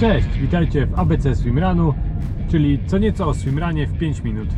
Cześć, 0.00 0.28
witajcie 0.38 0.86
w 0.86 0.98
ABC 0.98 1.36
Swimrunu, 1.36 1.94
czyli 2.50 2.78
co 2.86 2.98
nieco 2.98 3.28
o 3.28 3.34
swimranie 3.34 3.86
w 3.86 3.98
5 3.98 4.20
minut. 4.20 4.48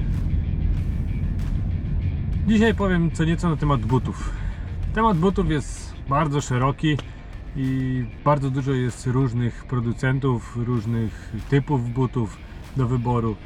Dzisiaj 2.46 2.74
powiem 2.74 3.10
co 3.10 3.24
nieco 3.24 3.50
na 3.50 3.56
temat 3.56 3.80
butów. 3.80 4.30
Temat 4.94 5.16
butów 5.16 5.50
jest 5.50 5.94
bardzo 6.08 6.40
szeroki 6.40 6.96
i 7.56 8.04
bardzo 8.24 8.50
dużo 8.50 8.72
jest 8.72 9.06
różnych 9.06 9.64
producentów, 9.64 10.56
różnych 10.56 11.32
typów 11.50 11.92
butów 11.92 12.38
do 12.76 12.86
wyboru. 12.86 13.36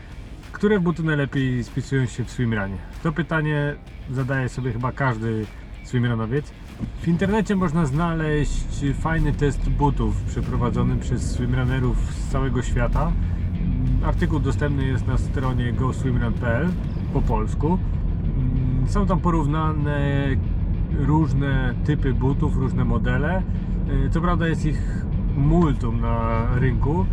Które 0.53 0.81
buty 0.81 1.03
najlepiej 1.03 1.65
spisują 1.65 2.07
się 2.07 2.25
w 2.25 2.31
swimrunie? 2.31 2.77
To 3.03 3.13
pytanie 3.13 3.75
zadaje 4.11 4.49
sobie 4.49 4.73
chyba 4.73 4.93
każdy 4.93 5.47
swimrunowiec. 5.85 6.53
W 7.03 7.09
internecie 7.09 7.57
można 7.57 7.87
znaleźć 7.87 8.85
fajny 9.01 9.33
test 9.33 9.71
butów 9.71 10.23
przeprowadzony 10.23 10.97
przez 10.97 11.31
swimrunnerów 11.31 11.97
z 12.15 12.29
całego 12.29 12.63
świata. 12.63 13.13
Artykuł 14.05 14.39
dostępny 14.39 14.85
jest 14.85 15.07
na 15.07 15.19
stronie 15.19 15.73
goswimrun.pl 15.73 16.69
po 17.13 17.23
polsku. 17.23 17.79
Są 18.87 19.07
tam 19.07 19.21
porównane 19.21 20.27
różne 20.99 21.75
typy 21.85 22.15
butów, 22.15 22.57
różne 22.57 22.85
modele. 22.85 23.43
Co 24.11 24.21
prawda 24.21 24.49
jest 24.49 24.67
ich 24.67 25.05
multum 25.37 26.01
na 26.01 26.47
rynku, 26.55 27.07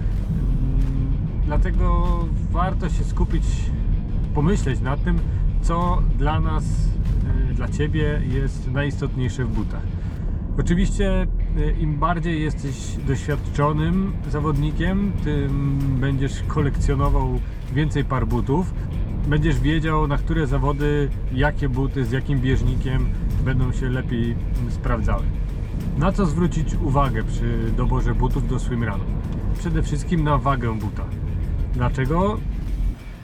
dlatego 1.46 2.08
warto 2.52 2.90
się 2.90 3.04
skupić, 3.04 3.44
pomyśleć 4.36 4.80
nad 4.80 5.04
tym, 5.04 5.20
co 5.62 6.02
dla 6.18 6.40
nas, 6.40 6.64
dla 7.54 7.68
Ciebie 7.68 8.22
jest 8.34 8.72
najistotniejsze 8.72 9.46
w 9.46 9.50
butach. 9.50 9.82
Oczywiście 10.60 11.28
y, 11.58 11.76
im 11.80 11.98
bardziej 11.98 12.42
jesteś 12.42 12.96
doświadczonym 13.08 14.14
zawodnikiem, 14.30 15.12
tym 15.24 15.80
będziesz 16.00 16.44
kolekcjonował 16.48 17.40
więcej 17.74 18.06
par 18.06 18.28
butów. 18.28 18.74
Będziesz 19.28 19.60
wiedział 19.60 20.08
na 20.08 20.18
które 20.18 20.48
zawody, 20.48 21.10
jakie 21.34 21.70
buty, 21.70 22.06
z 22.06 22.12
jakim 22.12 22.40
bieżnikiem 22.40 23.10
będą 23.46 23.72
się 23.72 23.90
lepiej 23.90 24.36
sprawdzały. 24.70 25.24
Na 25.98 26.12
co 26.12 26.26
zwrócić 26.26 26.76
uwagę 26.76 27.24
przy 27.24 27.72
doborze 27.78 28.16
butów 28.16 28.48
do 28.48 28.60
swimrunu? 28.60 29.04
Przede 29.60 29.84
wszystkim 29.84 30.24
na 30.24 30.38
wagę 30.38 30.80
buta. 30.80 31.06
Dlaczego? 31.74 32.40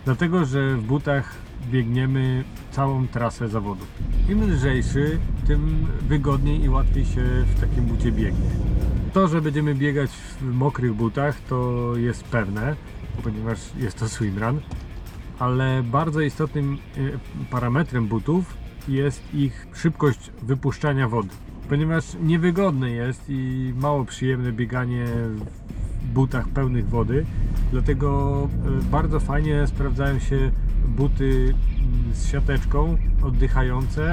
Dlatego, 0.06 0.46
że 0.46 0.76
w 0.78 0.84
butach 0.84 1.36
biegniemy 1.72 2.44
całą 2.76 3.08
trasę 3.08 3.50
zawodów. 3.50 3.88
Im 4.30 4.52
lżejszy, 4.52 5.20
tym 5.48 5.88
wygodniej 6.02 6.64
i 6.64 6.70
łatwiej 6.70 7.06
się 7.06 7.24
w 7.24 7.60
takim 7.62 7.86
bucie 7.86 8.12
biegnie. 8.12 8.50
To, 9.14 9.28
że 9.28 9.42
będziemy 9.42 9.76
biegać 9.76 10.12
w 10.42 10.54
mokrych 10.54 10.94
butach, 10.94 11.42
to 11.50 11.92
jest 11.98 12.24
pewne, 12.24 12.76
ponieważ 13.24 13.60
jest 13.78 14.00
to 14.00 14.10
swimrun, 14.10 14.60
ale 15.40 15.84
bardzo 15.84 16.22
istotnym 16.22 16.78
y, 16.98 17.20
parametrem 17.50 18.08
butów 18.08 18.58
jest 18.88 19.34
ich 19.34 19.68
szybkość 19.74 20.32
wypuszczania 20.42 21.08
wody. 21.08 21.30
Ponieważ 21.70 22.06
niewygodne 22.22 22.90
jest 22.90 23.26
i 23.30 23.74
mało 23.78 24.06
przyjemne 24.06 24.52
bieganie 24.52 25.06
w 25.06 26.06
butach 26.14 26.50
pełnych 26.50 26.90
wody, 26.90 27.26
dlatego 27.72 28.50
y, 28.82 28.84
bardzo 28.92 29.20
fajnie 29.20 29.68
sprawdzają 29.68 30.20
się 30.20 30.52
buty 30.88 31.54
z 32.16 32.28
siateczką, 32.32 32.98
oddychające, 33.24 34.04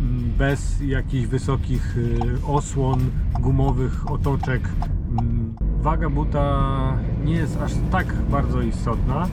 mm, 0.00 0.32
bez 0.38 0.80
jakichś 0.80 1.26
wysokich 1.26 1.96
y, 1.98 2.20
osłon, 2.46 3.00
gumowych 3.40 4.10
otoczek. 4.10 4.68
Mm, 5.10 5.54
Waga 5.80 6.10
buta 6.10 6.96
nie 7.24 7.34
jest 7.34 7.56
aż 7.60 7.72
tak 7.90 8.14
bardzo 8.30 8.62
istotna, 8.62 9.28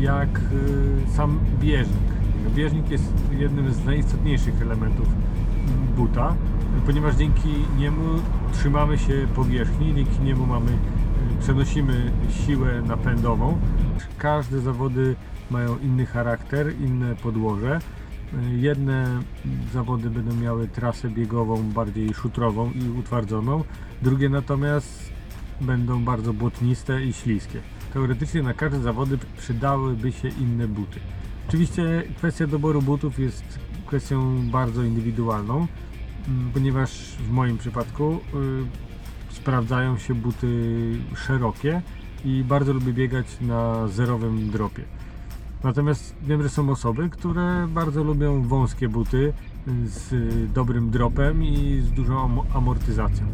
jak 0.00 0.38
y, 0.38 1.12
sam 1.16 1.38
bieżnik. 1.60 2.06
Bieżnik 2.54 2.90
jest 2.90 3.12
jednym 3.38 3.72
z 3.72 3.84
najistotniejszych 3.84 4.62
elementów 4.62 5.06
mm, 5.08 5.86
buta, 5.96 6.34
ponieważ 6.86 7.16
dzięki 7.16 7.48
niemu 7.78 8.04
trzymamy 8.52 8.98
się 8.98 9.26
powierzchni, 9.34 9.94
dzięki 9.94 10.20
niemu 10.20 10.46
mamy, 10.46 10.70
y, 10.70 10.76
przenosimy 11.40 12.12
siłę 12.30 12.82
napędową. 12.82 13.58
Każde 14.18 14.60
zawody 14.60 15.16
mają 15.50 15.78
inny 15.78 16.06
charakter, 16.06 16.80
inne 16.80 17.14
podłoże. 17.14 17.80
Y, 18.34 18.58
Jedne 18.58 19.22
zawody 19.72 20.10
będą 20.10 20.36
miały 20.36 20.68
trasę 20.68 21.10
biegową 21.10 21.62
bardziej 21.62 22.14
szutrową 22.14 22.70
i 22.70 22.98
utwardzoną, 22.98 23.64
drugie 24.02 24.28
natomiast 24.28 25.12
będą 25.60 26.04
bardzo 26.04 26.32
błotniste 26.32 27.04
i 27.04 27.12
śliskie. 27.12 27.60
Teoretycznie 27.92 28.42
na 28.42 28.54
każde 28.54 28.80
zawody 28.80 29.18
przydałyby 29.38 30.12
się 30.12 30.28
inne 30.28 30.68
buty. 30.68 31.00
Oczywiście 31.48 32.02
kwestia 32.16 32.46
doboru 32.46 32.82
butów 32.82 33.18
jest 33.18 33.58
kwestią 33.86 34.50
bardzo 34.50 34.82
indywidualną, 34.82 35.66
ponieważ 36.54 37.16
w 37.28 37.30
moim 37.30 37.58
przypadku 37.58 38.20
y, 39.30 39.34
sprawdzają 39.34 39.98
się 39.98 40.14
buty 40.14 40.48
szerokie 41.16 41.82
i 42.24 42.44
bardzo 42.44 42.72
lubię 42.72 42.92
biegać 42.92 43.26
na 43.40 43.88
zerowym 43.88 44.50
dropie. 44.50 44.95
Natomiast 45.66 46.14
wiem, 46.22 46.42
że 46.42 46.48
są 46.48 46.70
osoby, 46.70 47.10
które 47.10 47.68
bardzo 47.68 48.04
lubią 48.04 48.42
wąskie 48.42 48.88
buty 48.88 49.32
z 49.84 50.14
dobrym 50.52 50.90
dropem 50.90 51.44
i 51.44 51.80
z 51.80 51.92
dużą 51.92 52.20
am- 52.24 52.40
amortyzacją. 52.54 53.26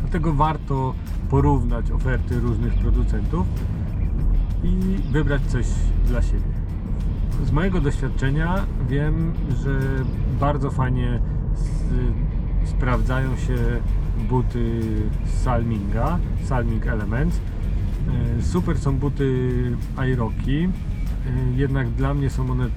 Dlatego 0.00 0.32
warto 0.32 0.94
porównać 1.30 1.90
oferty 1.90 2.40
różnych 2.40 2.74
producentów 2.74 3.46
i 4.64 4.76
wybrać 5.12 5.42
coś 5.42 5.66
dla 6.06 6.22
siebie. 6.22 6.52
Z 7.44 7.50
mojego 7.50 7.80
doświadczenia 7.80 8.66
wiem, 8.88 9.32
że 9.64 9.80
bardzo 10.40 10.70
fajnie 10.70 11.20
sprawdzają 12.64 13.36
się 13.36 13.56
buty 14.28 14.80
Salminga, 15.26 16.18
Salming 16.44 16.86
Elements. 16.86 17.40
E, 18.38 18.42
Super 18.42 18.78
są 18.78 18.96
buty 18.98 19.50
Airoki, 19.96 20.68
jednak 21.56 21.90
dla 21.90 22.14
mnie 22.14 22.30
są 22.30 22.50
one 22.50 22.64
e, 22.64 22.68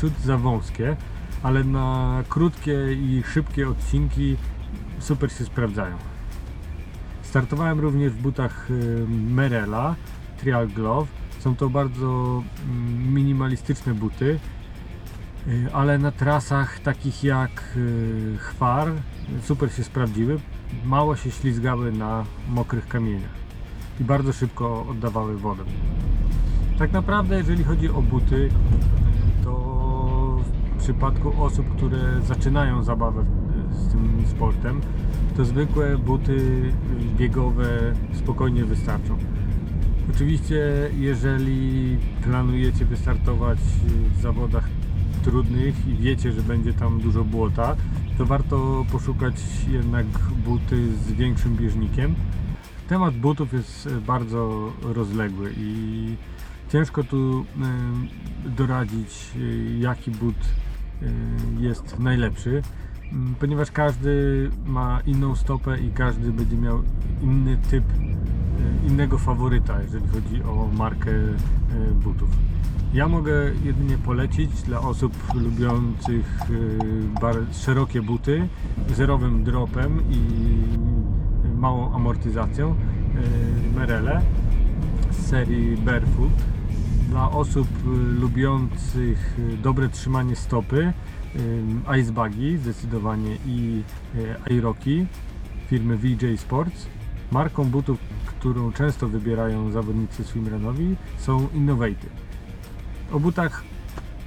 ciut 0.00 0.12
za 0.24 0.36
wąskie, 0.36 0.96
ale 1.42 1.64
na 1.64 2.22
krótkie 2.28 2.92
i 2.92 3.22
szybkie 3.32 3.68
odcinki 3.68 4.36
super 4.98 5.32
się 5.32 5.44
sprawdzają. 5.44 5.96
Startowałem 7.22 7.80
również 7.80 8.12
w 8.12 8.22
butach 8.22 8.70
y, 8.70 9.06
Merela 9.08 9.94
Trial 10.38 10.68
Glove. 10.68 11.08
Są 11.38 11.56
to 11.56 11.70
bardzo 11.70 12.42
mm, 12.64 13.14
minimalistyczne 13.14 13.94
buty, 13.94 14.38
y, 15.48 15.68
ale 15.72 15.98
na 15.98 16.12
trasach 16.12 16.80
takich 16.80 17.24
jak 17.24 17.76
y, 17.76 18.36
Chwar 18.38 18.88
super 19.42 19.72
się 19.72 19.84
sprawdziły. 19.84 20.40
Mało 20.84 21.16
się 21.16 21.30
ślizgały 21.30 21.92
na 21.92 22.24
mokrych 22.48 22.88
kamieniach 22.88 23.42
i 24.00 24.04
bardzo 24.04 24.32
szybko 24.32 24.86
oddawały 24.90 25.36
wodę. 25.36 25.64
Tak 26.82 26.92
naprawdę, 26.92 27.38
jeżeli 27.38 27.64
chodzi 27.64 27.90
o 27.90 28.02
buty, 28.02 28.48
to 29.44 29.54
w 30.76 30.82
przypadku 30.82 31.42
osób, 31.42 31.76
które 31.76 31.98
zaczynają 32.22 32.82
zabawę 32.82 33.24
z 33.72 33.92
tym 33.92 34.24
sportem, 34.26 34.80
to 35.36 35.44
zwykłe 35.44 35.98
buty 35.98 36.62
biegowe 37.18 37.66
spokojnie 38.12 38.64
wystarczą. 38.64 39.16
Oczywiście, 40.14 40.90
jeżeli 40.98 41.98
planujecie 42.22 42.84
wystartować 42.84 43.58
w 44.16 44.20
zawodach 44.20 44.68
trudnych 45.24 45.88
i 45.88 45.96
wiecie, 45.96 46.32
że 46.32 46.42
będzie 46.42 46.74
tam 46.74 47.00
dużo 47.00 47.24
błota, 47.24 47.76
to 48.18 48.26
warto 48.26 48.84
poszukać 48.92 49.34
jednak 49.70 50.06
buty 50.44 50.96
z 50.96 51.12
większym 51.12 51.56
bieżnikiem. 51.56 52.14
Temat 52.88 53.14
butów 53.14 53.52
jest 53.52 53.88
bardzo 54.06 54.72
rozległy 54.82 55.52
i 55.56 56.16
ciężko 56.72 57.04
tu 57.04 57.44
e, 58.46 58.50
doradzić, 58.50 59.30
e, 59.36 59.78
jaki 59.78 60.10
but 60.10 60.36
e, 61.02 61.06
jest 61.60 61.98
najlepszy, 61.98 62.62
ponieważ 63.40 63.70
każdy 63.70 64.50
ma 64.66 65.00
inną 65.06 65.36
stopę 65.36 65.80
i 65.80 65.90
każdy 65.90 66.32
będzie 66.32 66.56
miał 66.56 66.82
inny 67.22 67.56
typ, 67.70 67.84
innego 68.86 69.18
faworyta, 69.18 69.82
jeżeli 69.82 70.08
chodzi 70.08 70.42
o 70.42 70.68
markę 70.78 71.10
butów. 71.94 72.28
Ja 72.94 73.08
mogę 73.08 73.32
jedynie 73.64 73.98
polecić 73.98 74.62
dla 74.62 74.80
osób 74.80 75.34
lubiących 75.34 76.38
szerokie 77.52 78.02
buty, 78.02 78.48
zerowym 78.94 79.44
dropem 79.44 80.00
i 80.10 80.18
małą 81.56 81.94
amortyzacją 81.94 82.74
Merele 83.76 84.22
z 85.10 85.26
serii 85.26 85.76
Barefoot. 85.76 86.32
Dla 87.12 87.30
osób 87.30 87.68
e, 87.86 87.88
lubiących 88.20 89.36
e, 89.38 89.56
dobre 89.56 89.88
trzymanie 89.88 90.36
stopy 90.36 90.92
e, 91.88 92.00
Ice 92.00 92.12
Buggy 92.12 92.58
zdecydowanie 92.58 93.36
i 93.46 93.82
Airoki 94.50 95.06
firmy 95.66 95.96
VJ 95.96 96.36
Sports. 96.36 96.86
Marką 97.30 97.64
butów, 97.64 97.98
którą 98.26 98.72
często 98.72 99.08
wybierają 99.08 99.70
zawodnicy 99.70 100.24
swimrunowi 100.24 100.96
są 101.18 101.48
Innovative. 101.54 102.12
O 103.12 103.20
butach 103.20 103.62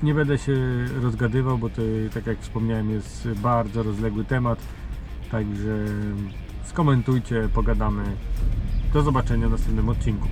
nie 0.04 0.14
będę 0.14 0.38
się 0.38 0.56
rozgadywał, 1.02 1.58
bo 1.58 1.70
to 1.70 1.82
tak 2.14 2.26
jak 2.28 2.40
wspomniałem 2.40 2.90
jest 2.90 3.28
bardzo 3.28 3.84
rozległy 3.84 4.26
temat. 4.26 4.60
Także 5.32 5.86
skomentujcie, 6.66 7.50
pogadamy. 7.54 8.04
Do 8.94 9.02
zobaczenia 9.02 9.48
w 9.48 9.52
następnym 9.52 9.90
odcinku. 9.90 10.28